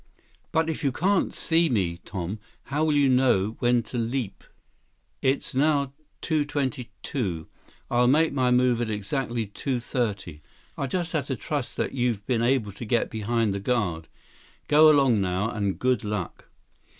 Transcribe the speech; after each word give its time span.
"But 0.51 0.67
if 0.67 0.83
you 0.83 0.91
can't 0.91 1.31
see 1.31 1.69
me, 1.69 1.99
Tom, 2.05 2.39
how 2.63 2.83
will 2.83 2.95
you 2.95 3.07
know 3.07 3.55
when 3.59 3.83
to 3.83 3.99
leap?" 3.99 4.43
"It's 5.21 5.53
now 5.53 5.93
two 6.21 6.43
twenty 6.43 6.89
two. 7.03 7.45
I'll 7.87 8.07
make 8.07 8.33
my 8.33 8.49
move 8.49 8.81
at 8.81 8.89
exactly 8.89 9.45
two 9.45 9.79
thirty. 9.79 10.41
I'll 10.75 10.87
just 10.87 11.11
have 11.11 11.27
to 11.27 11.35
trust 11.35 11.77
that 11.77 11.91
you've 11.93 12.25
been 12.25 12.41
able 12.41 12.71
to 12.71 12.83
get 12.83 13.11
behind 13.11 13.53
the 13.53 13.59
guard. 13.59 14.07
Go 14.67 14.89
along 14.89 15.21
now, 15.21 15.51
and 15.51 15.77
good 15.77 16.03
luck." 16.03 16.49